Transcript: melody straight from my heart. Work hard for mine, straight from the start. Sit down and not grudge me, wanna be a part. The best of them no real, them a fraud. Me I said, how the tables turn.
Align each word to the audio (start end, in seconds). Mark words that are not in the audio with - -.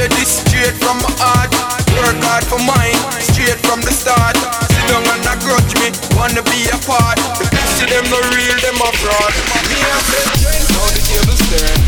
melody 0.00 0.24
straight 0.24 0.76
from 0.80 0.96
my 1.04 1.12
heart. 1.20 1.52
Work 2.00 2.16
hard 2.24 2.44
for 2.48 2.60
mine, 2.64 2.96
straight 3.20 3.60
from 3.60 3.80
the 3.84 3.92
start. 3.92 4.36
Sit 4.72 4.84
down 4.88 5.04
and 5.04 5.22
not 5.24 5.38
grudge 5.44 5.74
me, 5.76 5.92
wanna 6.16 6.42
be 6.42 6.64
a 6.72 6.78
part. 6.88 7.20
The 7.36 7.44
best 7.52 7.82
of 7.84 7.88
them 7.92 8.04
no 8.08 8.18
real, 8.32 8.56
them 8.64 8.80
a 8.80 8.88
fraud. 8.96 9.32
Me 9.68 9.76
I 9.76 10.00
said, 10.08 10.28
how 10.72 10.88
the 10.88 11.00
tables 11.04 11.42
turn. 11.52 11.80